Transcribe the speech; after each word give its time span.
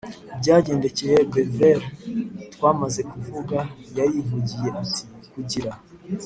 Byagendekeye 0.39 1.17
beverly 1.33 1.87
twamaze 2.53 3.01
kuvuga 3.11 3.57
yarivugiye 3.97 4.69
ati 4.81 5.03
kugira 5.31 5.71